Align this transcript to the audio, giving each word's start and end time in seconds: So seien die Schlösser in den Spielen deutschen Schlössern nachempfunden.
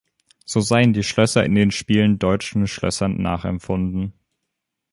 So 0.45 0.61
seien 0.61 0.93
die 0.93 1.03
Schlösser 1.03 1.45
in 1.45 1.53
den 1.53 1.69
Spielen 1.69 2.17
deutschen 2.17 2.65
Schlössern 2.65 3.17
nachempfunden. 3.17 4.13